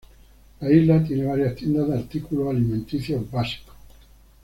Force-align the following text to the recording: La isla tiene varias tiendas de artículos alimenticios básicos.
La 0.61 0.71
isla 0.71 1.03
tiene 1.03 1.25
varias 1.27 1.53
tiendas 1.53 1.87
de 1.87 1.99
artículos 1.99 2.49
alimenticios 2.49 3.29
básicos. 3.29 3.75